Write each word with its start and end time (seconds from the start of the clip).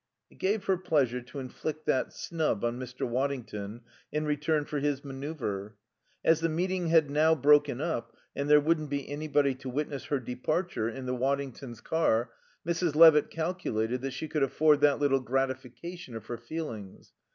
It 0.31 0.39
gave 0.39 0.65
her 0.65 0.77
pleasure 0.77 1.21
to 1.21 1.37
inflict 1.37 1.85
that 1.85 2.11
snub 2.11 2.63
on 2.63 2.79
Mr. 2.79 3.07
Waddington 3.07 3.81
in 4.11 4.25
return 4.25 4.65
for 4.65 4.79
his 4.79 5.05
manoeuvre. 5.05 5.75
As 6.25 6.39
the 6.39 6.49
meeting 6.49 6.87
had 6.87 7.11
now 7.11 7.35
broken 7.35 7.79
up, 7.79 8.15
and 8.35 8.49
there 8.49 8.59
wouldn't 8.59 8.89
be 8.89 9.07
anybody 9.07 9.53
to 9.53 9.69
witness 9.69 10.05
her 10.05 10.19
departure 10.19 10.89
in 10.89 11.05
the 11.05 11.13
Waddingtons' 11.13 11.81
car, 11.83 12.31
Mrs. 12.65 12.95
Levitt 12.95 13.29
calculated 13.29 14.01
that 14.01 14.13
she 14.13 14.27
could 14.27 14.41
afford 14.41 14.81
that 14.81 14.97
little 14.97 15.19
gratification 15.21 16.15
of 16.15 16.25
her 16.25 16.37
feelings. 16.39 17.13